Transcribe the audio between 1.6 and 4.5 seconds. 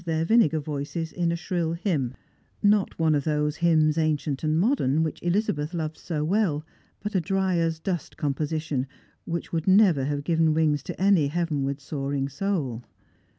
hymn, not one of those Hymns Ancient